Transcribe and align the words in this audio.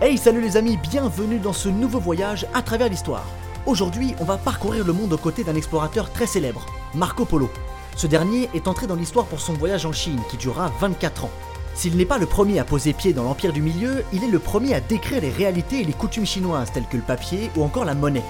Hey 0.00 0.16
salut 0.16 0.40
les 0.40 0.56
amis, 0.56 0.76
bienvenue 0.76 1.40
dans 1.40 1.52
ce 1.52 1.68
nouveau 1.68 1.98
voyage 1.98 2.46
à 2.54 2.62
travers 2.62 2.88
l'histoire. 2.88 3.26
Aujourd'hui, 3.66 4.14
on 4.20 4.24
va 4.24 4.36
parcourir 4.36 4.84
le 4.84 4.92
monde 4.92 5.12
aux 5.12 5.18
côtés 5.18 5.42
d'un 5.42 5.56
explorateur 5.56 6.12
très 6.12 6.28
célèbre, 6.28 6.64
Marco 6.94 7.24
Polo. 7.24 7.50
Ce 7.96 8.06
dernier 8.06 8.48
est 8.54 8.68
entré 8.68 8.86
dans 8.86 8.94
l'histoire 8.94 9.26
pour 9.26 9.40
son 9.40 9.54
voyage 9.54 9.86
en 9.86 9.92
Chine 9.92 10.20
qui 10.30 10.36
durera 10.36 10.70
24 10.78 11.24
ans. 11.24 11.30
S'il 11.74 11.96
n'est 11.96 12.04
pas 12.04 12.18
le 12.18 12.26
premier 12.26 12.60
à 12.60 12.64
poser 12.64 12.92
pied 12.92 13.12
dans 13.12 13.24
l'Empire 13.24 13.52
du 13.52 13.60
Milieu, 13.60 14.04
il 14.12 14.22
est 14.22 14.30
le 14.30 14.38
premier 14.38 14.72
à 14.72 14.80
décrire 14.80 15.20
les 15.20 15.32
réalités 15.32 15.80
et 15.80 15.84
les 15.84 15.92
coutumes 15.92 16.26
chinoises 16.26 16.70
telles 16.70 16.86
que 16.86 16.96
le 16.96 17.02
papier 17.02 17.50
ou 17.56 17.64
encore 17.64 17.84
la 17.84 17.94
monnaie. 17.94 18.22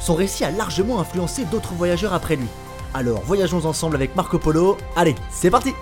Son 0.00 0.16
récit 0.16 0.44
a 0.44 0.50
largement 0.50 0.98
influencé 0.98 1.44
d'autres 1.44 1.74
voyageurs 1.74 2.14
après 2.14 2.34
lui. 2.34 2.48
Alors 2.94 3.22
voyageons 3.24 3.64
ensemble 3.64 3.94
avec 3.94 4.16
Marco 4.16 4.40
Polo, 4.40 4.76
allez, 4.96 5.14
c'est 5.30 5.50
parti 5.50 5.72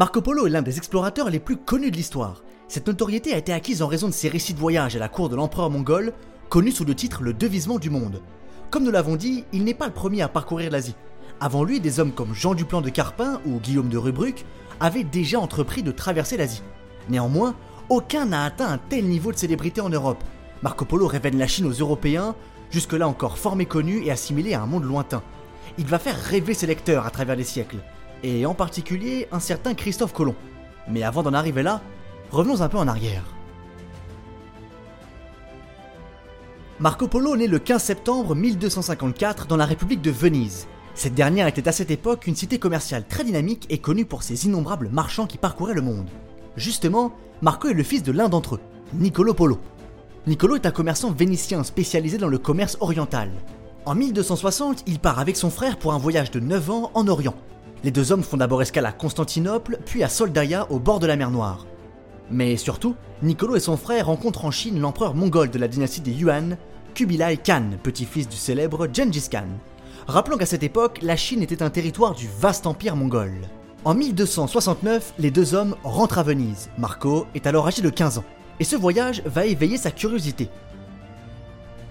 Marco 0.00 0.22
Polo 0.22 0.46
est 0.46 0.50
l'un 0.50 0.62
des 0.62 0.78
explorateurs 0.78 1.28
les 1.28 1.40
plus 1.40 1.58
connus 1.58 1.90
de 1.90 1.96
l'histoire. 1.98 2.42
Cette 2.68 2.86
notoriété 2.86 3.34
a 3.34 3.36
été 3.36 3.52
acquise 3.52 3.82
en 3.82 3.86
raison 3.86 4.08
de 4.08 4.14
ses 4.14 4.30
récits 4.30 4.54
de 4.54 4.58
voyage 4.58 4.96
à 4.96 4.98
la 4.98 5.10
cour 5.10 5.28
de 5.28 5.36
l'empereur 5.36 5.68
mongol, 5.68 6.14
connu 6.48 6.72
sous 6.72 6.86
le 6.86 6.94
titre 6.94 7.22
Le 7.22 7.34
Devisement 7.34 7.78
du 7.78 7.90
Monde. 7.90 8.22
Comme 8.70 8.84
nous 8.84 8.90
l'avons 8.90 9.16
dit, 9.16 9.44
il 9.52 9.62
n'est 9.62 9.74
pas 9.74 9.88
le 9.88 9.92
premier 9.92 10.22
à 10.22 10.28
parcourir 10.28 10.70
l'Asie. 10.70 10.94
Avant 11.38 11.64
lui, 11.64 11.80
des 11.80 12.00
hommes 12.00 12.12
comme 12.12 12.32
Jean 12.32 12.54
Duplan 12.54 12.80
de 12.80 12.88
Carpin 12.88 13.42
ou 13.44 13.60
Guillaume 13.60 13.90
de 13.90 13.98
Rubruck 13.98 14.46
avaient 14.80 15.04
déjà 15.04 15.38
entrepris 15.38 15.82
de 15.82 15.92
traverser 15.92 16.38
l'Asie. 16.38 16.62
Néanmoins, 17.10 17.54
aucun 17.90 18.24
n'a 18.24 18.46
atteint 18.46 18.72
un 18.72 18.78
tel 18.78 19.04
niveau 19.04 19.32
de 19.32 19.36
célébrité 19.36 19.82
en 19.82 19.90
Europe. 19.90 20.24
Marco 20.62 20.86
Polo 20.86 21.08
révèle 21.08 21.36
la 21.36 21.46
Chine 21.46 21.66
aux 21.66 21.72
Européens, 21.72 22.34
jusque-là 22.70 23.06
encore 23.06 23.36
fort 23.36 23.54
méconnu 23.54 24.02
et 24.02 24.10
assimilé 24.10 24.54
à 24.54 24.62
un 24.62 24.66
monde 24.66 24.84
lointain. 24.84 25.22
Il 25.76 25.84
va 25.84 25.98
faire 25.98 26.16
rêver 26.16 26.54
ses 26.54 26.66
lecteurs 26.66 27.04
à 27.04 27.10
travers 27.10 27.36
les 27.36 27.44
siècles 27.44 27.82
et 28.22 28.46
en 28.46 28.54
particulier 28.54 29.28
un 29.32 29.40
certain 29.40 29.74
Christophe 29.74 30.12
Colomb. 30.12 30.34
Mais 30.88 31.02
avant 31.02 31.22
d'en 31.22 31.34
arriver 31.34 31.62
là, 31.62 31.80
revenons 32.30 32.60
un 32.60 32.68
peu 32.68 32.78
en 32.78 32.88
arrière. 32.88 33.24
Marco 36.78 37.08
Polo 37.08 37.36
naît 37.36 37.46
le 37.46 37.58
15 37.58 37.82
septembre 37.82 38.34
1254 38.34 39.46
dans 39.46 39.58
la 39.58 39.66
République 39.66 40.00
de 40.00 40.10
Venise. 40.10 40.66
Cette 40.94 41.14
dernière 41.14 41.46
était 41.46 41.68
à 41.68 41.72
cette 41.72 41.90
époque 41.90 42.26
une 42.26 42.36
cité 42.36 42.58
commerciale 42.58 43.04
très 43.06 43.22
dynamique 43.22 43.66
et 43.68 43.78
connue 43.78 44.06
pour 44.06 44.22
ses 44.22 44.46
innombrables 44.46 44.88
marchands 44.90 45.26
qui 45.26 45.36
parcouraient 45.38 45.74
le 45.74 45.82
monde. 45.82 46.08
Justement, 46.56 47.12
Marco 47.42 47.68
est 47.68 47.74
le 47.74 47.82
fils 47.82 48.02
de 48.02 48.12
l'un 48.12 48.28
d'entre 48.28 48.56
eux, 48.56 48.60
Niccolo 48.94 49.34
Polo. 49.34 49.58
Niccolo 50.26 50.56
est 50.56 50.66
un 50.66 50.70
commerçant 50.70 51.10
vénitien 51.10 51.64
spécialisé 51.64 52.18
dans 52.18 52.28
le 52.28 52.38
commerce 52.38 52.76
oriental. 52.80 53.30
En 53.86 53.94
1260, 53.94 54.84
il 54.86 54.98
part 54.98 55.18
avec 55.18 55.36
son 55.36 55.50
frère 55.50 55.78
pour 55.78 55.92
un 55.92 55.98
voyage 55.98 56.30
de 56.30 56.40
9 56.40 56.70
ans 56.70 56.90
en 56.94 57.08
Orient, 57.08 57.34
les 57.82 57.90
deux 57.90 58.12
hommes 58.12 58.22
font 58.22 58.36
d'abord 58.36 58.62
escale 58.62 58.86
à 58.86 58.92
Constantinople, 58.92 59.78
puis 59.86 60.02
à 60.02 60.08
Soldaïa 60.08 60.66
au 60.70 60.78
bord 60.78 61.00
de 61.00 61.06
la 61.06 61.16
mer 61.16 61.30
Noire. 61.30 61.66
Mais 62.30 62.56
surtout, 62.56 62.94
Niccolo 63.22 63.56
et 63.56 63.60
son 63.60 63.76
frère 63.76 64.06
rencontrent 64.06 64.44
en 64.44 64.50
Chine 64.50 64.80
l'empereur 64.80 65.14
mongol 65.14 65.50
de 65.50 65.58
la 65.58 65.68
dynastie 65.68 66.00
des 66.00 66.12
Yuan, 66.12 66.56
Kubilai 66.94 67.36
Khan, 67.38 67.70
petit-fils 67.82 68.28
du 68.28 68.36
célèbre 68.36 68.88
Gengis 68.92 69.28
Khan. 69.30 69.48
Rappelons 70.06 70.36
qu'à 70.36 70.46
cette 70.46 70.62
époque, 70.62 70.98
la 71.02 71.16
Chine 71.16 71.42
était 71.42 71.62
un 71.62 71.70
territoire 71.70 72.14
du 72.14 72.28
vaste 72.38 72.66
empire 72.66 72.96
mongol. 72.96 73.32
En 73.84 73.94
1269, 73.94 75.14
les 75.18 75.30
deux 75.30 75.54
hommes 75.54 75.74
rentrent 75.82 76.18
à 76.18 76.22
Venise. 76.22 76.68
Marco 76.78 77.26
est 77.34 77.46
alors 77.46 77.66
âgé 77.66 77.80
de 77.80 77.90
15 77.90 78.18
ans. 78.18 78.24
Et 78.58 78.64
ce 78.64 78.76
voyage 78.76 79.22
va 79.24 79.46
éveiller 79.46 79.78
sa 79.78 79.90
curiosité. 79.90 80.50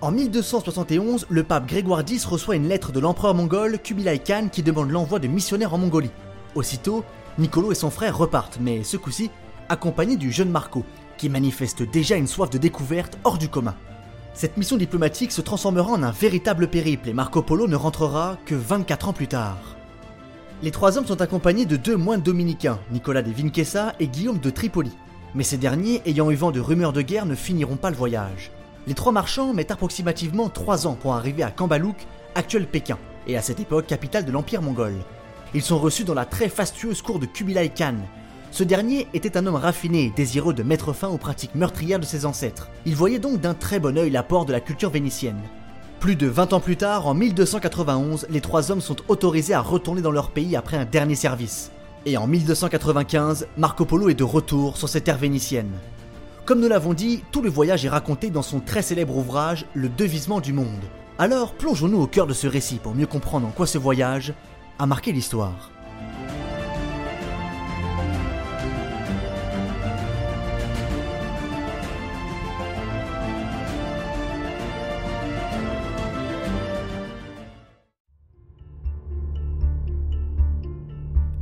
En 0.01 0.11
1271, 0.11 1.25
le 1.29 1.43
pape 1.43 1.67
Grégoire 1.67 2.03
X 2.07 2.23
reçoit 2.23 2.55
une 2.55 2.69
lettre 2.69 2.93
de 2.93 3.01
l'empereur 3.01 3.35
mongol 3.35 3.77
Kubilai 3.79 4.19
Khan 4.19 4.47
qui 4.49 4.63
demande 4.63 4.91
l'envoi 4.91 5.19
de 5.19 5.27
missionnaires 5.27 5.73
en 5.73 5.77
Mongolie. 5.77 6.11
Aussitôt, 6.55 7.03
Nicolo 7.37 7.73
et 7.73 7.75
son 7.75 7.89
frère 7.89 8.17
repartent, 8.17 8.59
mais 8.61 8.85
ce 8.85 8.95
coup-ci, 8.95 9.29
accompagnés 9.67 10.15
du 10.15 10.31
jeune 10.31 10.51
Marco, 10.51 10.85
qui 11.17 11.27
manifeste 11.27 11.83
déjà 11.83 12.15
une 12.15 12.27
soif 12.27 12.49
de 12.49 12.57
découverte 12.57 13.17
hors 13.25 13.37
du 13.37 13.49
commun. 13.49 13.75
Cette 14.33 14.55
mission 14.55 14.77
diplomatique 14.77 15.33
se 15.33 15.41
transformera 15.41 15.91
en 15.91 16.01
un 16.01 16.11
véritable 16.11 16.69
périple 16.69 17.09
et 17.09 17.13
Marco 17.13 17.41
Polo 17.41 17.67
ne 17.67 17.75
rentrera 17.75 18.37
que 18.45 18.55
24 18.55 19.09
ans 19.09 19.13
plus 19.13 19.27
tard. 19.27 19.75
Les 20.63 20.71
trois 20.71 20.97
hommes 20.97 21.07
sont 21.07 21.21
accompagnés 21.21 21.65
de 21.65 21.75
deux 21.75 21.97
moines 21.97 22.21
dominicains, 22.21 22.79
Nicolas 22.93 23.21
de 23.21 23.31
Vinkessa 23.31 23.95
et 23.99 24.07
Guillaume 24.07 24.39
de 24.39 24.49
Tripoli. 24.49 24.93
Mais 25.35 25.43
ces 25.43 25.57
derniers, 25.57 26.01
ayant 26.05 26.31
eu 26.31 26.35
vent 26.35 26.51
de 26.51 26.61
rumeurs 26.61 26.93
de 26.93 27.01
guerre, 27.01 27.25
ne 27.25 27.35
finiront 27.35 27.75
pas 27.75 27.89
le 27.89 27.97
voyage. 27.97 28.51
Les 28.89 28.95
trois 28.95 29.11
marchands 29.11 29.53
mettent 29.53 29.69
approximativement 29.69 30.49
trois 30.49 30.87
ans 30.87 30.97
pour 30.99 31.13
arriver 31.13 31.43
à 31.43 31.51
Kambalouk, 31.51 32.07
actuel 32.33 32.65
Pékin, 32.65 32.97
et 33.27 33.37
à 33.37 33.41
cette 33.43 33.59
époque 33.59 33.85
capitale 33.85 34.25
de 34.25 34.31
l'Empire 34.31 34.63
mongol. 34.63 34.95
Ils 35.53 35.61
sont 35.61 35.77
reçus 35.77 36.05
dans 36.05 36.15
la 36.15 36.25
très 36.25 36.49
fastueuse 36.49 37.03
cour 37.03 37.19
de 37.19 37.27
Kubilai 37.27 37.69
Khan. 37.69 37.97
Ce 38.49 38.63
dernier 38.63 39.05
était 39.13 39.37
un 39.37 39.45
homme 39.45 39.57
raffiné 39.57 40.11
désireux 40.15 40.55
de 40.55 40.63
mettre 40.63 40.91
fin 40.91 41.07
aux 41.07 41.19
pratiques 41.19 41.53
meurtrières 41.53 41.99
de 41.99 42.05
ses 42.05 42.25
ancêtres. 42.25 42.67
Il 42.87 42.95
voyait 42.95 43.19
donc 43.19 43.39
d'un 43.39 43.53
très 43.53 43.79
bon 43.79 43.95
œil 43.95 44.09
l'apport 44.09 44.45
de 44.45 44.53
la 44.53 44.59
culture 44.59 44.89
vénitienne. 44.89 45.39
Plus 45.99 46.15
de 46.15 46.25
20 46.25 46.53
ans 46.53 46.59
plus 46.59 46.77
tard, 46.77 47.05
en 47.05 47.13
1291, 47.13 48.25
les 48.31 48.41
trois 48.41 48.71
hommes 48.71 48.81
sont 48.81 48.97
autorisés 49.07 49.53
à 49.53 49.61
retourner 49.61 50.01
dans 50.01 50.09
leur 50.09 50.31
pays 50.31 50.55
après 50.55 50.77
un 50.77 50.85
dernier 50.85 51.13
service. 51.13 51.69
Et 52.07 52.17
en 52.17 52.25
1295, 52.25 53.49
Marco 53.55 53.85
Polo 53.85 54.09
est 54.09 54.15
de 54.15 54.23
retour 54.23 54.77
sur 54.77 54.89
ces 54.89 55.01
terres 55.01 55.19
vénitiennes. 55.19 55.77
Comme 56.45 56.61
nous 56.61 56.67
l'avons 56.67 56.93
dit, 56.93 57.23
tout 57.31 57.41
le 57.41 57.49
voyage 57.49 57.85
est 57.85 57.89
raconté 57.89 58.29
dans 58.29 58.41
son 58.41 58.59
très 58.59 58.81
célèbre 58.81 59.15
ouvrage 59.15 59.65
Le 59.73 59.89
devisement 59.89 60.39
du 60.39 60.53
monde. 60.53 60.83
Alors 61.17 61.53
plongeons-nous 61.53 62.01
au 62.01 62.07
cœur 62.07 62.27
de 62.27 62.33
ce 62.33 62.47
récit 62.47 62.77
pour 62.77 62.95
mieux 62.95 63.05
comprendre 63.05 63.47
en 63.47 63.51
quoi 63.51 63.67
ce 63.67 63.77
voyage 63.77 64.33
a 64.79 64.85
marqué 64.85 65.11
l'histoire. 65.11 65.71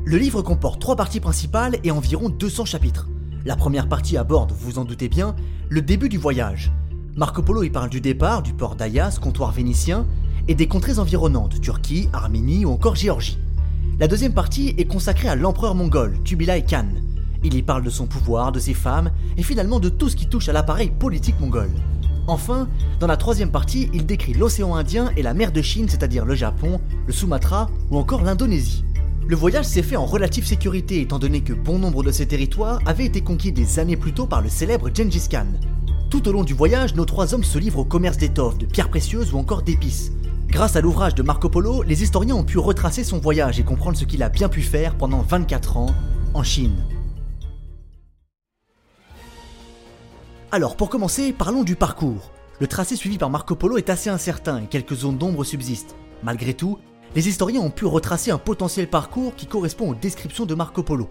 Le 0.06 0.18
livre 0.18 0.42
comporte 0.42 0.80
trois 0.80 0.96
parties 0.96 1.20
principales 1.20 1.80
et 1.84 1.92
environ 1.92 2.30
200 2.30 2.64
chapitres. 2.64 3.10
La 3.48 3.56
première 3.56 3.88
partie 3.88 4.18
aborde, 4.18 4.52
vous 4.52 4.78
en 4.78 4.84
doutez 4.84 5.08
bien, 5.08 5.34
le 5.70 5.82
début 5.82 6.10
du 6.10 6.18
voyage. 6.18 6.70
Marco 7.16 7.42
Polo 7.42 7.64
y 7.64 7.70
parle 7.70 7.90
du 7.90 8.02
départ 8.02 8.44
du 8.44 8.52
port 8.52 8.76
d'Ayas, 8.76 9.20
comptoir 9.22 9.54
vénitien, 9.54 10.06
et 10.50 10.54
des 10.54 10.68
contrées 10.68 11.00
environnantes, 11.00 11.62
Turquie, 11.62 12.10
Arménie 12.12 12.66
ou 12.66 12.72
encore 12.72 12.98
Géorgie. 12.98 13.40
La 14.02 14.10
deuxième 14.10 14.34
partie 14.34 14.76
est 14.78 14.84
consacrée 14.84 15.30
à 15.30 15.38
l'empereur 15.38 15.76
mongol, 15.76 16.18
Kubilai 16.26 16.66
Khan. 16.66 16.88
Il 17.42 17.54
y 17.54 17.62
parle 17.62 17.84
de 17.84 17.90
son 17.90 18.06
pouvoir, 18.06 18.52
de 18.52 18.60
ses 18.60 18.74
femmes, 18.74 19.12
et 19.38 19.44
finalement 19.44 19.80
de 19.80 19.88
tout 19.88 20.10
ce 20.10 20.18
qui 20.18 20.28
touche 20.28 20.50
à 20.50 20.54
l'appareil 20.54 20.90
politique 20.90 21.40
mongol. 21.40 21.70
Enfin, 22.28 22.68
dans 23.00 23.08
la 23.08 23.16
troisième 23.16 23.52
partie, 23.52 23.90
il 23.94 24.06
décrit 24.06 24.34
l'océan 24.34 24.76
Indien 24.76 25.14
et 25.16 25.22
la 25.22 25.34
mer 25.34 25.54
de 25.54 25.62
Chine, 25.62 25.88
c'est-à-dire 25.88 26.26
le 26.26 26.36
Japon, 26.36 26.82
le 27.06 27.14
Sumatra 27.14 27.70
ou 27.92 27.98
encore 27.98 28.24
l'Indonésie. 28.24 28.84
Le 29.30 29.36
voyage 29.36 29.66
s'est 29.66 29.84
fait 29.84 29.98
en 29.98 30.06
relative 30.06 30.48
sécurité 30.48 31.02
étant 31.02 31.20
donné 31.20 31.42
que 31.42 31.52
bon 31.52 31.80
nombre 31.80 32.02
de 32.02 32.14
ces 32.14 32.26
territoires 32.26 32.80
avaient 32.86 33.04
été 33.04 33.20
conquis 33.20 33.52
des 33.52 33.78
années 33.78 33.98
plus 33.98 34.14
tôt 34.14 34.26
par 34.26 34.42
le 34.42 34.48
célèbre 34.48 34.90
Gengis 34.90 35.28
Khan. 35.30 35.48
Tout 36.10 36.30
au 36.30 36.32
long 36.32 36.46
du 36.46 36.54
voyage, 36.54 36.96
nos 36.96 37.04
trois 37.04 37.34
hommes 37.34 37.44
se 37.44 37.60
livrent 37.60 37.80
au 37.80 37.84
commerce 37.84 38.16
d'étoffes, 38.16 38.58
de 38.58 38.66
pierres 38.66 38.88
précieuses 38.88 39.34
ou 39.34 39.38
encore 39.38 39.64
d'épices. 39.64 40.14
Grâce 40.48 40.78
à 40.78 40.82
l'ouvrage 40.82 41.14
de 41.14 41.24
Marco 41.24 41.50
Polo, 41.50 41.84
les 41.84 42.04
historiens 42.04 42.36
ont 42.36 42.46
pu 42.46 42.58
retracer 42.58 43.04
son 43.04 43.20
voyage 43.20 43.60
et 43.60 43.66
comprendre 43.66 43.98
ce 43.98 44.06
qu'il 44.06 44.24
a 44.24 44.30
bien 44.30 44.48
pu 44.48 44.62
faire 44.62 44.96
pendant 44.96 45.24
24 45.24 45.76
ans 45.76 45.94
en 46.34 46.44
Chine. 46.44 46.78
Alors 50.54 50.78
pour 50.78 50.90
commencer, 50.90 51.34
parlons 51.34 51.66
du 51.66 51.76
parcours. 51.76 52.32
Le 52.62 52.68
tracé 52.68 52.96
suivi 52.96 53.18
par 53.18 53.30
Marco 53.30 53.56
Polo 53.56 53.76
est 53.76 53.90
assez 53.90 54.10
incertain 54.10 54.64
et 54.64 54.68
quelques 54.68 54.96
zones 54.96 55.18
d'ombre 55.18 55.44
subsistent. 55.44 55.98
Malgré 56.24 56.54
tout, 56.54 56.80
les 57.18 57.30
historiens 57.30 57.62
ont 57.62 57.72
pu 57.72 57.88
retracer 57.88 58.30
un 58.30 58.38
potentiel 58.38 58.88
parcours 58.88 59.34
qui 59.36 59.48
correspond 59.48 59.90
aux 59.90 59.96
descriptions 59.96 60.46
de 60.46 60.54
Marco 60.54 60.84
Polo. 60.84 61.10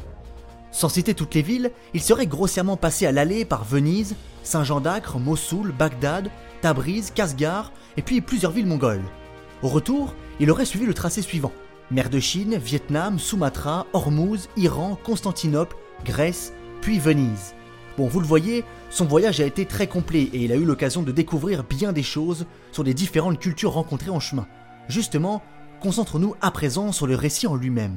Sans 0.70 0.88
citer 0.88 1.14
toutes 1.14 1.34
les 1.34 1.42
villes, 1.42 1.72
il 1.94 2.00
serait 2.00 2.28
grossièrement 2.28 2.76
passé 2.76 3.06
à 3.06 3.12
l'aller 3.12 3.44
par 3.44 3.64
Venise, 3.64 4.14
Saint-Jean 4.44 4.80
d'Acre, 4.80 5.18
Mossoul, 5.18 5.72
Bagdad, 5.72 6.30
Tabriz, 6.60 7.10
Kasgar 7.12 7.72
et 7.96 8.02
puis 8.02 8.20
plusieurs 8.20 8.52
villes 8.52 8.68
mongoles. 8.68 9.02
Au 9.64 9.68
retour, 9.68 10.14
il 10.38 10.48
aurait 10.48 10.64
suivi 10.64 10.86
le 10.86 10.94
tracé 10.94 11.22
suivant 11.22 11.50
mer 11.90 12.08
de 12.08 12.20
Chine, 12.20 12.56
Vietnam, 12.56 13.18
Sumatra, 13.18 13.86
Hormuz, 13.92 14.48
Iran, 14.56 14.96
Constantinople, 15.02 15.74
Grèce, 16.04 16.52
puis 16.82 17.00
Venise. 17.00 17.56
Bon, 17.98 18.06
vous 18.06 18.20
le 18.20 18.26
voyez, 18.26 18.62
son 18.90 19.06
voyage 19.06 19.40
a 19.40 19.44
été 19.44 19.66
très 19.66 19.88
complet 19.88 20.30
et 20.32 20.44
il 20.44 20.52
a 20.52 20.56
eu 20.56 20.64
l'occasion 20.64 21.02
de 21.02 21.10
découvrir 21.10 21.64
bien 21.64 21.92
des 21.92 22.04
choses 22.04 22.46
sur 22.70 22.84
les 22.84 22.94
différentes 22.94 23.40
cultures 23.40 23.72
rencontrées 23.72 24.10
en 24.10 24.20
chemin. 24.20 24.46
Justement, 24.88 25.42
Concentrons-nous 25.86 26.34
à 26.40 26.50
présent 26.50 26.90
sur 26.90 27.06
le 27.06 27.14
récit 27.14 27.46
en 27.46 27.54
lui-même. 27.54 27.96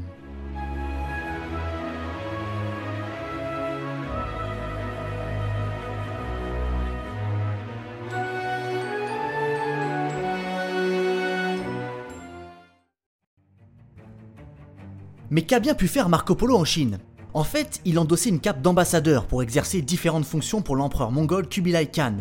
Mais 15.32 15.42
qu'a 15.42 15.60
bien 15.60 15.74
pu 15.74 15.88
faire 15.88 16.10
Marco 16.10 16.36
Polo 16.36 16.56
en 16.56 16.64
Chine? 16.64 17.00
En 17.34 17.44
fait, 17.44 17.82
il 17.86 17.98
endossait 17.98 18.30
une 18.30 18.40
cape 18.40 18.62
d'ambassadeur 18.62 19.26
pour 19.26 19.42
exercer 19.42 19.82
différentes 19.82 20.26
fonctions 20.26 20.62
pour 20.62 20.76
l'empereur 20.76 21.12
mongol 21.12 21.50
Kubilai 21.50 21.88
Khan, 21.88 22.18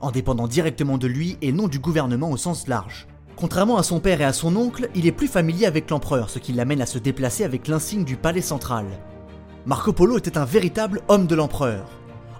en 0.00 0.12
dépendant 0.12 0.48
directement 0.48 0.96
de 0.96 1.06
lui 1.06 1.36
et 1.42 1.52
non 1.52 1.68
du 1.68 1.78
gouvernement 1.78 2.30
au 2.30 2.38
sens 2.38 2.68
large. 2.68 3.06
Contrairement 3.40 3.78
à 3.78 3.82
son 3.82 4.00
père 4.00 4.20
et 4.20 4.24
à 4.24 4.34
son 4.34 4.54
oncle, 4.54 4.90
il 4.94 5.06
est 5.06 5.12
plus 5.12 5.26
familier 5.26 5.64
avec 5.64 5.88
l'empereur, 5.88 6.28
ce 6.28 6.38
qui 6.38 6.52
l'amène 6.52 6.82
à 6.82 6.86
se 6.86 6.98
déplacer 6.98 7.42
avec 7.42 7.68
l'insigne 7.68 8.04
du 8.04 8.16
palais 8.16 8.42
central. 8.42 8.84
Marco 9.64 9.94
Polo 9.94 10.18
était 10.18 10.36
un 10.36 10.44
véritable 10.44 11.00
homme 11.08 11.26
de 11.26 11.34
l'empereur. 11.34 11.88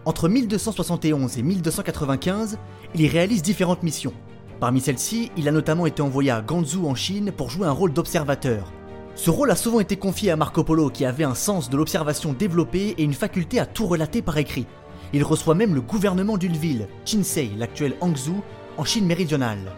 Entre 0.04 0.28
1271 0.28 1.38
et 1.38 1.42
1295, 1.42 2.58
il 2.94 3.00
y 3.00 3.08
réalise 3.08 3.40
différentes 3.40 3.82
missions. 3.82 4.12
Parmi 4.60 4.82
celles-ci, 4.82 5.30
il 5.38 5.48
a 5.48 5.52
notamment 5.52 5.86
été 5.86 6.02
envoyé 6.02 6.32
à 6.32 6.42
Ganzhou 6.42 6.86
en 6.86 6.94
Chine 6.94 7.32
pour 7.34 7.48
jouer 7.48 7.66
un 7.66 7.72
rôle 7.72 7.94
d'observateur. 7.94 8.70
Ce 9.14 9.30
rôle 9.30 9.50
a 9.50 9.56
souvent 9.56 9.80
été 9.80 9.96
confié 9.96 10.30
à 10.30 10.36
Marco 10.36 10.64
Polo 10.64 10.90
qui 10.90 11.06
avait 11.06 11.24
un 11.24 11.34
sens 11.34 11.70
de 11.70 11.78
l'observation 11.78 12.34
développé 12.34 12.94
et 12.98 13.02
une 13.04 13.14
faculté 13.14 13.58
à 13.58 13.64
tout 13.64 13.86
relater 13.86 14.20
par 14.20 14.36
écrit. 14.36 14.66
Il 15.14 15.24
reçoit 15.24 15.54
même 15.54 15.74
le 15.74 15.80
gouvernement 15.80 16.36
d'une 16.36 16.58
ville, 16.58 16.88
Chinsei, 17.06 17.52
l'actuel 17.56 17.94
Hangzhou, 18.02 18.42
en 18.76 18.84
Chine 18.84 19.06
méridionale. 19.06 19.72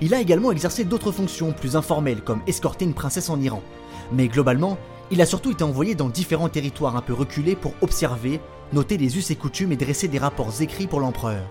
Il 0.00 0.14
a 0.14 0.20
également 0.20 0.52
exercé 0.52 0.84
d'autres 0.84 1.12
fonctions 1.12 1.52
plus 1.52 1.76
informelles 1.76 2.22
comme 2.22 2.42
escorter 2.46 2.84
une 2.84 2.94
princesse 2.94 3.30
en 3.30 3.40
Iran. 3.40 3.62
Mais 4.12 4.28
globalement, 4.28 4.78
il 5.10 5.20
a 5.20 5.26
surtout 5.26 5.52
été 5.52 5.64
envoyé 5.64 5.94
dans 5.94 6.08
différents 6.08 6.48
territoires 6.48 6.96
un 6.96 7.02
peu 7.02 7.12
reculés 7.12 7.56
pour 7.56 7.74
observer, 7.82 8.40
noter 8.72 8.96
les 8.96 9.16
us 9.16 9.30
et 9.30 9.36
coutumes 9.36 9.72
et 9.72 9.76
dresser 9.76 10.08
des 10.08 10.18
rapports 10.18 10.60
écrits 10.60 10.86
pour 10.86 11.00
l'empereur. 11.00 11.44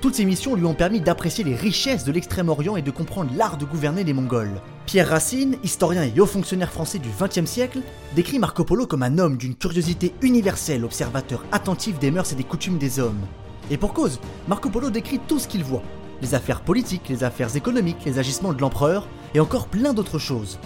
Toutes 0.00 0.14
ces 0.14 0.24
missions 0.24 0.54
lui 0.54 0.66
ont 0.66 0.74
permis 0.74 1.00
d'apprécier 1.00 1.42
les 1.42 1.54
richesses 1.54 2.04
de 2.04 2.12
l'Extrême-Orient 2.12 2.76
et 2.76 2.82
de 2.82 2.90
comprendre 2.90 3.30
l'art 3.34 3.56
de 3.56 3.64
gouverner 3.64 4.04
les 4.04 4.12
Mongols. 4.12 4.60
Pierre 4.84 5.08
Racine, 5.08 5.56
historien 5.64 6.02
et 6.02 6.20
haut 6.20 6.26
fonctionnaire 6.26 6.70
français 6.70 6.98
du 6.98 7.08
XXe 7.08 7.48
siècle, 7.50 7.80
décrit 8.14 8.38
Marco 8.38 8.62
Polo 8.62 8.86
comme 8.86 9.02
un 9.02 9.18
homme 9.18 9.36
d'une 9.36 9.56
curiosité 9.56 10.14
universelle, 10.20 10.84
observateur 10.84 11.44
attentif 11.50 11.98
des 11.98 12.10
mœurs 12.10 12.30
et 12.32 12.36
des 12.36 12.44
coutumes 12.44 12.78
des 12.78 13.00
hommes. 13.00 13.26
Et 13.70 13.78
pour 13.78 13.94
cause, 13.94 14.20
Marco 14.46 14.68
Polo 14.68 14.90
décrit 14.90 15.18
tout 15.26 15.38
ce 15.38 15.48
qu'il 15.48 15.64
voit, 15.64 15.82
les 16.22 16.34
affaires 16.34 16.60
politiques, 16.60 17.08
les 17.08 17.24
affaires 17.24 17.54
économiques, 17.56 18.04
les 18.04 18.18
agissements 18.18 18.52
de 18.52 18.60
l'empereur 18.60 19.08
et 19.34 19.40
encore 19.40 19.66
plein 19.66 19.92
d'autres 19.92 20.18
choses. 20.18 20.58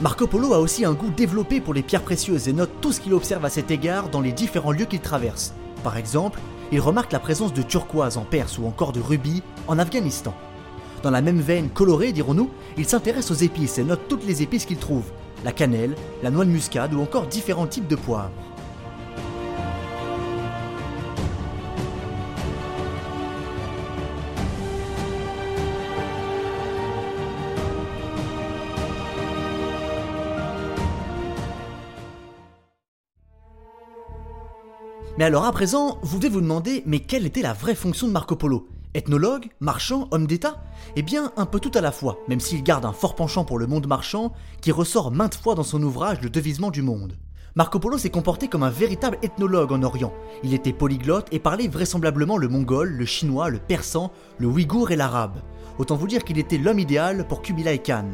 Marco 0.00 0.26
Polo 0.26 0.54
a 0.54 0.58
aussi 0.58 0.84
un 0.84 0.94
goût 0.94 1.10
développé 1.10 1.60
pour 1.60 1.74
les 1.74 1.82
pierres 1.82 2.02
précieuses 2.02 2.48
et 2.48 2.54
note 2.54 2.70
tout 2.80 2.92
ce 2.92 3.00
qu'il 3.00 3.12
observe 3.12 3.44
à 3.44 3.50
cet 3.50 3.70
égard 3.70 4.08
dans 4.08 4.22
les 4.22 4.32
différents 4.32 4.72
lieux 4.72 4.86
qu'il 4.86 5.00
traverse. 5.00 5.52
Par 5.84 5.96
exemple, 5.98 6.40
il 6.72 6.80
remarque 6.80 7.12
la 7.12 7.18
présence 7.18 7.52
de 7.52 7.62
turquoise 7.62 8.16
en 8.16 8.24
Perse 8.24 8.58
ou 8.58 8.66
encore 8.66 8.92
de 8.92 9.00
rubis 9.00 9.42
en 9.68 9.78
Afghanistan. 9.78 10.34
Dans 11.02 11.10
la 11.10 11.20
même 11.20 11.40
veine 11.40 11.68
colorée, 11.68 12.12
dirons-nous, 12.12 12.50
il 12.78 12.86
s'intéresse 12.86 13.30
aux 13.30 13.34
épices 13.34 13.78
et 13.78 13.84
note 13.84 14.08
toutes 14.08 14.26
les 14.26 14.42
épices 14.42 14.64
qu'il 14.64 14.78
trouve 14.78 15.04
la 15.44 15.52
cannelle, 15.52 15.96
la 16.22 16.30
noix 16.30 16.44
de 16.44 16.50
muscade 16.50 16.94
ou 16.94 17.00
encore 17.00 17.26
différents 17.26 17.66
types 17.66 17.86
de 17.86 17.96
poivres. 17.96 18.30
Mais 35.20 35.26
alors 35.26 35.44
à 35.44 35.52
présent, 35.52 35.98
vous 36.00 36.16
devez 36.16 36.30
vous 36.30 36.40
demander, 36.40 36.82
mais 36.86 37.00
quelle 37.00 37.26
était 37.26 37.42
la 37.42 37.52
vraie 37.52 37.74
fonction 37.74 38.06
de 38.06 38.12
Marco 38.12 38.36
Polo? 38.36 38.68
Ethnologue 38.94 39.50
Marchand 39.60 40.08
Homme 40.12 40.26
d'État? 40.26 40.64
Eh 40.96 41.02
bien, 41.02 41.30
un 41.36 41.44
peu 41.44 41.60
tout 41.60 41.72
à 41.74 41.82
la 41.82 41.92
fois, 41.92 42.16
même 42.26 42.40
s'il 42.40 42.62
garde 42.62 42.86
un 42.86 42.94
fort 42.94 43.16
penchant 43.16 43.44
pour 43.44 43.58
le 43.58 43.66
monde 43.66 43.86
marchand, 43.86 44.32
qui 44.62 44.72
ressort 44.72 45.10
maintes 45.10 45.34
fois 45.34 45.54
dans 45.54 45.62
son 45.62 45.82
ouvrage 45.82 46.22
Le 46.22 46.30
devisement 46.30 46.70
du 46.70 46.80
monde. 46.80 47.18
Marco 47.54 47.78
Polo 47.78 47.98
s'est 47.98 48.08
comporté 48.08 48.48
comme 48.48 48.62
un 48.62 48.70
véritable 48.70 49.18
ethnologue 49.22 49.72
en 49.72 49.82
Orient. 49.82 50.14
Il 50.42 50.54
était 50.54 50.72
polyglotte 50.72 51.28
et 51.32 51.38
parlait 51.38 51.68
vraisemblablement 51.68 52.38
le 52.38 52.48
mongol, 52.48 52.88
le 52.88 53.04
chinois, 53.04 53.50
le 53.50 53.58
persan, 53.58 54.12
le 54.38 54.46
ouïghour 54.46 54.90
et 54.90 54.96
l'arabe. 54.96 55.42
Autant 55.76 55.96
vous 55.96 56.06
dire 56.06 56.24
qu'il 56.24 56.38
était 56.38 56.56
l'homme 56.56 56.78
idéal 56.78 57.28
pour 57.28 57.42
Kubilai 57.42 57.76
Khan. 57.80 58.08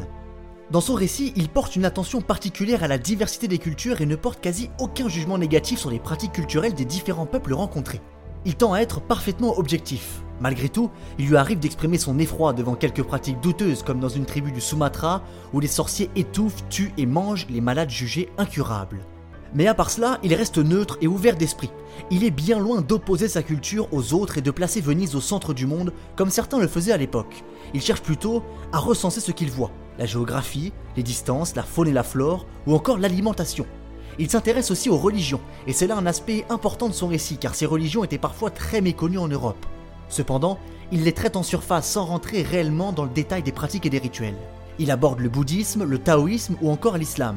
Dans 0.72 0.80
son 0.80 0.94
récit, 0.94 1.32
il 1.36 1.48
porte 1.48 1.76
une 1.76 1.84
attention 1.84 2.20
particulière 2.20 2.82
à 2.82 2.88
la 2.88 2.98
diversité 2.98 3.46
des 3.46 3.58
cultures 3.58 4.00
et 4.00 4.06
ne 4.06 4.16
porte 4.16 4.40
quasi 4.40 4.68
aucun 4.80 5.08
jugement 5.08 5.38
négatif 5.38 5.78
sur 5.78 5.90
les 5.90 6.00
pratiques 6.00 6.32
culturelles 6.32 6.74
des 6.74 6.84
différents 6.84 7.24
peuples 7.24 7.54
rencontrés. 7.54 8.00
Il 8.44 8.56
tend 8.56 8.72
à 8.72 8.80
être 8.80 9.00
parfaitement 9.00 9.56
objectif. 9.60 10.22
Malgré 10.40 10.68
tout, 10.68 10.90
il 11.20 11.28
lui 11.28 11.36
arrive 11.36 11.60
d'exprimer 11.60 11.98
son 11.98 12.18
effroi 12.18 12.52
devant 12.52 12.74
quelques 12.74 13.04
pratiques 13.04 13.40
douteuses 13.40 13.84
comme 13.84 14.00
dans 14.00 14.08
une 14.08 14.26
tribu 14.26 14.50
du 14.50 14.60
Sumatra 14.60 15.22
où 15.52 15.60
les 15.60 15.68
sorciers 15.68 16.10
étouffent, 16.16 16.68
tuent 16.68 16.92
et 16.98 17.06
mangent 17.06 17.46
les 17.48 17.60
malades 17.60 17.90
jugés 17.90 18.28
incurables. 18.36 19.06
Mais 19.54 19.68
à 19.68 19.74
part 19.74 19.90
cela, 19.90 20.18
il 20.24 20.34
reste 20.34 20.58
neutre 20.58 20.98
et 21.00 21.06
ouvert 21.06 21.36
d'esprit. 21.36 21.70
Il 22.10 22.24
est 22.24 22.32
bien 22.32 22.58
loin 22.58 22.80
d'opposer 22.80 23.28
sa 23.28 23.44
culture 23.44 23.86
aux 23.92 24.14
autres 24.14 24.36
et 24.38 24.42
de 24.42 24.50
placer 24.50 24.80
Venise 24.80 25.14
au 25.14 25.20
centre 25.20 25.54
du 25.54 25.64
monde 25.64 25.92
comme 26.16 26.30
certains 26.30 26.58
le 26.58 26.66
faisaient 26.66 26.92
à 26.92 26.96
l'époque. 26.96 27.44
Il 27.72 27.80
cherche 27.80 28.02
plutôt 28.02 28.42
à 28.72 28.78
recenser 28.78 29.20
ce 29.20 29.30
qu'il 29.30 29.50
voit, 29.50 29.70
la 29.98 30.06
géographie, 30.06 30.72
les 30.96 31.02
distances, 31.02 31.54
la 31.56 31.62
faune 31.62 31.88
et 31.88 31.92
la 31.92 32.02
flore, 32.02 32.46
ou 32.66 32.74
encore 32.74 32.98
l'alimentation. 32.98 33.66
Il 34.18 34.30
s'intéresse 34.30 34.70
aussi 34.70 34.88
aux 34.88 34.96
religions, 34.96 35.40
et 35.66 35.72
c'est 35.72 35.86
là 35.86 35.96
un 35.96 36.06
aspect 36.06 36.46
important 36.48 36.88
de 36.88 36.94
son 36.94 37.08
récit, 37.08 37.36
car 37.36 37.54
ces 37.54 37.66
religions 37.66 38.04
étaient 38.04 38.18
parfois 38.18 38.50
très 38.50 38.80
méconnues 38.80 39.18
en 39.18 39.28
Europe. 39.28 39.66
Cependant, 40.08 40.58
il 40.92 41.04
les 41.04 41.12
traite 41.12 41.36
en 41.36 41.42
surface 41.42 41.86
sans 41.86 42.04
rentrer 42.04 42.42
réellement 42.42 42.92
dans 42.92 43.04
le 43.04 43.10
détail 43.10 43.42
des 43.42 43.52
pratiques 43.52 43.86
et 43.86 43.90
des 43.90 43.98
rituels. 43.98 44.36
Il 44.78 44.90
aborde 44.90 45.20
le 45.20 45.28
bouddhisme, 45.28 45.84
le 45.84 45.98
taoïsme 45.98 46.56
ou 46.62 46.70
encore 46.70 46.96
l'islam. 46.96 47.36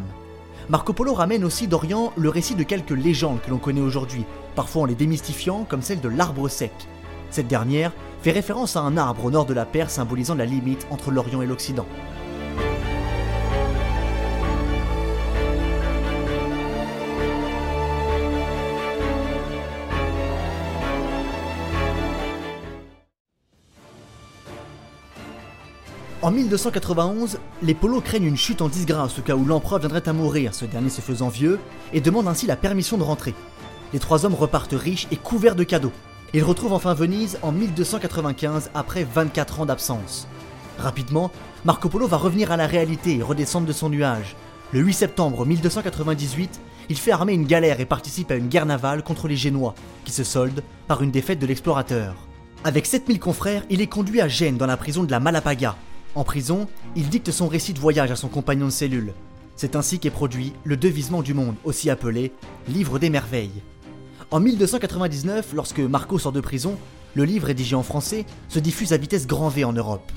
Marco 0.69 0.93
Polo 0.93 1.13
ramène 1.13 1.43
aussi 1.43 1.67
d'Orient 1.67 2.13
le 2.15 2.29
récit 2.29 2.55
de 2.55 2.63
quelques 2.63 2.91
légendes 2.91 3.41
que 3.41 3.49
l'on 3.49 3.57
connaît 3.57 3.81
aujourd'hui, 3.81 4.25
parfois 4.55 4.83
en 4.83 4.85
les 4.85 4.95
démystifiant 4.95 5.65
comme 5.67 5.81
celle 5.81 6.01
de 6.01 6.09
l'arbre 6.09 6.47
sec. 6.47 6.73
Cette 7.31 7.47
dernière 7.47 7.91
fait 8.21 8.31
référence 8.31 8.75
à 8.75 8.81
un 8.81 8.97
arbre 8.97 9.25
au 9.25 9.31
nord 9.31 9.45
de 9.45 9.53
la 9.53 9.65
Perse 9.65 9.93
symbolisant 9.93 10.35
la 10.35 10.45
limite 10.45 10.85
entre 10.91 11.11
l'Orient 11.11 11.41
et 11.41 11.47
l'Occident. 11.47 11.85
En 26.29 26.31
1291, 26.31 27.39
les 27.63 27.73
Polos 27.73 28.01
craignent 28.01 28.27
une 28.27 28.37
chute 28.37 28.61
en 28.61 28.69
disgrâce 28.69 29.17
au 29.17 29.23
cas 29.23 29.33
où 29.33 29.45
l'empereur 29.45 29.79
viendrait 29.79 30.07
à 30.07 30.13
mourir, 30.13 30.53
ce 30.53 30.65
dernier 30.65 30.91
se 30.91 31.01
faisant 31.01 31.29
vieux, 31.29 31.59
et 31.91 32.01
demandent 32.01 32.27
ainsi 32.27 32.45
la 32.45 32.55
permission 32.55 32.99
de 32.99 33.03
rentrer. 33.03 33.33
Les 33.93 33.99
trois 33.99 34.27
hommes 34.27 34.35
repartent 34.35 34.75
riches 34.75 35.07
et 35.09 35.15
couverts 35.15 35.55
de 35.55 35.63
cadeaux. 35.63 35.91
Ils 36.35 36.43
retrouvent 36.43 36.73
enfin 36.73 36.93
Venise 36.93 37.39
en 37.41 37.51
1295 37.51 38.69
après 38.75 39.07
24 39.11 39.61
ans 39.61 39.65
d'absence. 39.65 40.27
Rapidement, 40.77 41.31
Marco 41.65 41.89
Polo 41.89 42.05
va 42.05 42.17
revenir 42.17 42.51
à 42.51 42.57
la 42.57 42.67
réalité 42.67 43.17
et 43.17 43.23
redescendre 43.23 43.65
de 43.65 43.73
son 43.73 43.89
nuage. 43.89 44.35
Le 44.71 44.81
8 44.81 44.93
septembre 44.93 45.47
1298, 45.47 46.61
il 46.89 46.97
fait 46.99 47.09
armer 47.09 47.33
une 47.33 47.47
galère 47.47 47.79
et 47.79 47.87
participe 47.87 48.29
à 48.29 48.35
une 48.35 48.49
guerre 48.49 48.67
navale 48.67 49.01
contre 49.01 49.27
les 49.27 49.35
Génois, 49.35 49.73
qui 50.05 50.11
se 50.11 50.23
solde 50.23 50.61
par 50.87 51.01
une 51.01 51.09
défaite 51.09 51.39
de 51.39 51.47
l'explorateur. 51.47 52.13
Avec 52.63 52.85
7000 52.85 53.19
confrères, 53.19 53.63
il 53.71 53.81
est 53.81 53.87
conduit 53.87 54.21
à 54.21 54.27
Gênes 54.27 54.57
dans 54.57 54.67
la 54.67 54.77
prison 54.77 55.03
de 55.03 55.09
la 55.09 55.19
Malapaga, 55.19 55.75
en 56.15 56.23
prison, 56.23 56.67
il 56.95 57.09
dicte 57.09 57.31
son 57.31 57.47
récit 57.47 57.73
de 57.73 57.79
voyage 57.79 58.11
à 58.11 58.15
son 58.15 58.27
compagnon 58.27 58.65
de 58.65 58.71
cellule. 58.71 59.13
C'est 59.55 59.75
ainsi 59.75 59.99
qu'est 59.99 60.09
produit 60.09 60.53
Le 60.63 60.77
Devisement 60.77 61.21
du 61.21 61.33
Monde, 61.33 61.55
aussi 61.63 61.89
appelé 61.89 62.31
Livre 62.67 62.97
des 62.97 63.09
Merveilles. 63.09 63.61
En 64.31 64.39
1299, 64.39 65.53
lorsque 65.53 65.79
Marco 65.79 66.17
sort 66.17 66.31
de 66.31 66.41
prison, 66.41 66.77
le 67.15 67.25
livre 67.25 67.47
rédigé 67.47 67.75
en 67.75 67.83
français 67.83 68.25
se 68.47 68.59
diffuse 68.59 68.93
à 68.93 68.97
vitesse 68.97 69.27
grand 69.27 69.49
V 69.49 69.63
en 69.63 69.73
Europe. 69.73 70.11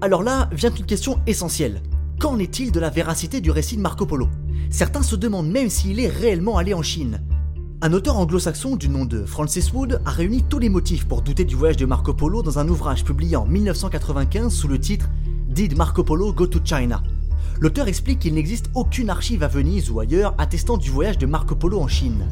Alors 0.00 0.22
là 0.22 0.48
vient 0.52 0.70
une 0.70 0.86
question 0.86 1.20
essentielle. 1.26 1.82
Qu'en 2.20 2.38
est-il 2.38 2.70
de 2.70 2.80
la 2.80 2.90
véracité 2.90 3.40
du 3.40 3.50
récit 3.50 3.76
de 3.76 3.82
Marco 3.82 4.06
Polo? 4.06 4.28
Certains 4.70 5.02
se 5.02 5.16
demandent 5.16 5.50
même 5.50 5.70
s'il 5.70 6.00
est 6.00 6.08
réellement 6.08 6.58
allé 6.58 6.74
en 6.74 6.82
Chine. 6.82 7.20
Un 7.82 7.92
auteur 7.92 8.16
anglo-saxon 8.16 8.76
du 8.76 8.88
nom 8.88 9.04
de 9.04 9.24
Francis 9.24 9.72
Wood 9.72 10.00
a 10.04 10.10
réuni 10.10 10.42
tous 10.42 10.58
les 10.58 10.68
motifs 10.68 11.06
pour 11.06 11.22
douter 11.22 11.44
du 11.44 11.54
voyage 11.54 11.76
de 11.76 11.86
Marco 11.86 12.14
Polo 12.14 12.42
dans 12.42 12.58
un 12.58 12.68
ouvrage 12.68 13.04
publié 13.04 13.36
en 13.36 13.46
1995 13.46 14.52
sous 14.52 14.66
le 14.66 14.80
titre 14.80 15.08
Did 15.48 15.76
Marco 15.76 16.02
Polo 16.02 16.32
Go 16.32 16.46
to 16.46 16.58
China? 16.64 17.02
L'auteur 17.60 17.86
explique 17.88 18.18
qu'il 18.18 18.34
n'existe 18.34 18.70
aucune 18.74 19.10
archive 19.10 19.42
à 19.42 19.48
Venise 19.48 19.90
ou 19.90 20.00
ailleurs 20.00 20.34
attestant 20.38 20.78
du 20.78 20.90
voyage 20.90 21.18
de 21.18 21.26
Marco 21.26 21.54
Polo 21.54 21.80
en 21.80 21.88
Chine. 21.88 22.26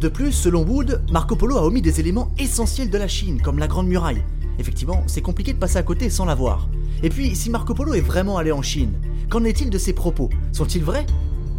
De 0.00 0.08
plus, 0.08 0.32
selon 0.32 0.64
Wood, 0.64 1.02
Marco 1.12 1.36
Polo 1.36 1.56
a 1.58 1.64
omis 1.64 1.82
des 1.82 2.00
éléments 2.00 2.32
essentiels 2.38 2.90
de 2.90 2.98
la 2.98 3.08
Chine, 3.08 3.40
comme 3.42 3.58
la 3.58 3.68
Grande 3.68 3.86
Muraille. 3.86 4.24
Effectivement, 4.58 5.02
c'est 5.06 5.22
compliqué 5.22 5.52
de 5.52 5.58
passer 5.58 5.76
à 5.76 5.82
côté 5.82 6.10
sans 6.10 6.24
la 6.24 6.34
voir. 6.34 6.68
Et 7.02 7.08
puis, 7.08 7.36
si 7.36 7.50
Marco 7.50 7.74
Polo 7.74 7.94
est 7.94 8.00
vraiment 8.00 8.36
allé 8.36 8.52
en 8.52 8.62
Chine, 8.62 8.94
qu'en 9.28 9.44
est-il 9.44 9.70
de 9.70 9.78
ses 9.78 9.92
propos? 9.92 10.30
Sont-ils 10.52 10.82
vrais? 10.84 11.06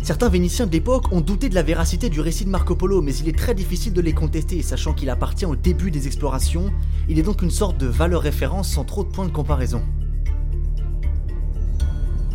Certains 0.03 0.27
Vénitiens 0.27 0.67
de 0.67 0.71
l'époque 0.73 1.13
ont 1.13 1.21
douté 1.21 1.47
de 1.47 1.55
la 1.55 1.63
véracité 1.63 2.09
du 2.09 2.19
récit 2.19 2.43
de 2.43 2.49
Marco 2.49 2.75
Polo, 2.75 3.01
mais 3.01 3.15
il 3.15 3.29
est 3.29 3.37
très 3.37 3.55
difficile 3.55 3.93
de 3.93 4.01
les 4.01 4.11
contester, 4.11 4.61
sachant 4.61 4.91
qu'il 4.91 5.09
appartient 5.09 5.45
au 5.45 5.55
début 5.55 5.91
des 5.91 6.07
explorations, 6.07 6.73
il 7.07 7.19
est 7.19 7.23
donc 7.23 7.41
une 7.41 7.49
sorte 7.49 7.77
de 7.77 7.87
valeur 7.87 8.21
référence 8.21 8.69
sans 8.69 8.83
trop 8.83 9.05
de 9.05 9.09
points 9.09 9.27
de 9.27 9.31
comparaison. 9.31 9.81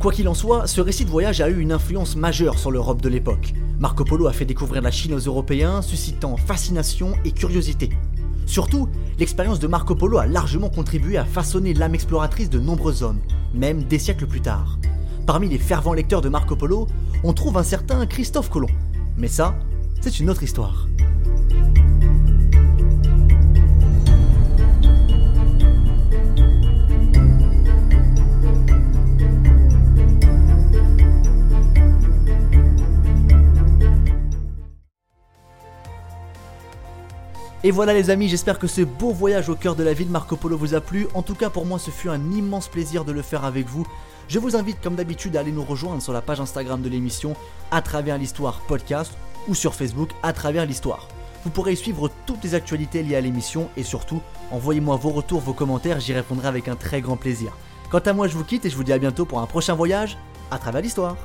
Quoi 0.00 0.12
qu'il 0.12 0.28
en 0.28 0.34
soit, 0.34 0.66
ce 0.66 0.80
récit 0.80 1.04
de 1.04 1.10
voyage 1.10 1.42
a 1.42 1.50
eu 1.50 1.60
une 1.60 1.72
influence 1.72 2.16
majeure 2.16 2.58
sur 2.58 2.70
l'Europe 2.70 3.02
de 3.02 3.10
l'époque. 3.10 3.52
Marco 3.78 4.02
Polo 4.02 4.28
a 4.28 4.32
fait 4.32 4.46
découvrir 4.46 4.80
la 4.80 4.90
Chine 4.90 5.12
aux 5.12 5.18
Européens, 5.18 5.82
suscitant 5.82 6.38
fascination 6.38 7.16
et 7.26 7.32
curiosité. 7.32 7.90
Surtout, 8.46 8.88
l'expérience 9.18 9.58
de 9.58 9.66
Marco 9.66 9.94
Polo 9.94 10.16
a 10.16 10.26
largement 10.26 10.70
contribué 10.70 11.18
à 11.18 11.26
façonner 11.26 11.74
l'âme 11.74 11.94
exploratrice 11.94 12.48
de 12.48 12.60
nombreux 12.60 13.02
hommes, 13.02 13.20
même 13.52 13.82
des 13.82 13.98
siècles 13.98 14.26
plus 14.26 14.40
tard. 14.40 14.78
Parmi 15.28 15.46
les 15.50 15.58
fervents 15.58 15.92
lecteurs 15.92 16.22
de 16.22 16.30
Marco 16.30 16.56
Polo, 16.56 16.86
on 17.22 17.34
trouve 17.34 17.58
un 17.58 17.62
certain 17.62 18.06
Christophe 18.06 18.48
Colomb. 18.48 18.70
Mais 19.18 19.28
ça, 19.28 19.54
c'est 20.00 20.20
une 20.20 20.30
autre 20.30 20.42
histoire. 20.42 20.88
Et 37.64 37.72
voilà 37.72 37.92
les 37.92 38.10
amis, 38.10 38.28
j'espère 38.28 38.60
que 38.60 38.68
ce 38.68 38.82
beau 38.82 39.10
voyage 39.10 39.48
au 39.48 39.56
cœur 39.56 39.74
de 39.74 39.82
la 39.82 39.92
ville 39.92 40.10
Marco 40.10 40.36
Polo 40.36 40.56
vous 40.56 40.74
a 40.74 40.80
plu. 40.80 41.08
En 41.14 41.22
tout 41.22 41.34
cas 41.34 41.50
pour 41.50 41.66
moi 41.66 41.80
ce 41.80 41.90
fut 41.90 42.08
un 42.08 42.30
immense 42.30 42.68
plaisir 42.68 43.04
de 43.04 43.10
le 43.10 43.20
faire 43.20 43.44
avec 43.44 43.66
vous. 43.66 43.84
Je 44.28 44.38
vous 44.38 44.54
invite 44.54 44.80
comme 44.80 44.94
d'habitude 44.94 45.36
à 45.36 45.40
aller 45.40 45.50
nous 45.50 45.64
rejoindre 45.64 46.00
sur 46.00 46.12
la 46.12 46.22
page 46.22 46.40
Instagram 46.40 46.80
de 46.82 46.88
l'émission 46.88 47.34
à 47.72 47.82
travers 47.82 48.16
l'histoire 48.16 48.60
podcast 48.68 49.12
ou 49.48 49.56
sur 49.56 49.74
Facebook 49.74 50.10
à 50.22 50.32
travers 50.32 50.66
l'histoire. 50.66 51.08
Vous 51.42 51.50
pourrez 51.50 51.72
y 51.72 51.76
suivre 51.76 52.08
toutes 52.26 52.44
les 52.44 52.54
actualités 52.54 53.02
liées 53.02 53.16
à 53.16 53.20
l'émission 53.20 53.70
et 53.76 53.82
surtout 53.82 54.22
envoyez-moi 54.52 54.94
vos 54.94 55.10
retours, 55.10 55.40
vos 55.40 55.52
commentaires, 55.52 55.98
j'y 55.98 56.12
répondrai 56.12 56.46
avec 56.46 56.68
un 56.68 56.76
très 56.76 57.00
grand 57.00 57.16
plaisir. 57.16 57.56
Quant 57.90 57.98
à 57.98 58.12
moi 58.12 58.28
je 58.28 58.36
vous 58.36 58.44
quitte 58.44 58.66
et 58.66 58.70
je 58.70 58.76
vous 58.76 58.84
dis 58.84 58.92
à 58.92 58.98
bientôt 58.98 59.24
pour 59.24 59.40
un 59.40 59.46
prochain 59.46 59.74
voyage 59.74 60.16
à 60.52 60.58
travers 60.58 60.80
l'histoire. 60.82 61.16